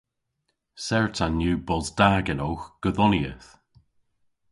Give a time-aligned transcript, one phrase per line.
[0.85, 3.49] Certan yw bos da genowgh godhonieth.